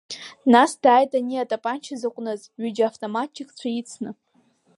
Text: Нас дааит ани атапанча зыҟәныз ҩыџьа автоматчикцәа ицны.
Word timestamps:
Нас 0.53 0.71
дааит 0.83 1.11
ани 1.19 1.43
атапанча 1.43 1.95
зыҟәныз 2.01 2.41
ҩыџьа 2.61 2.85
автоматчикцәа 2.87 3.69
ицны. 3.79 4.09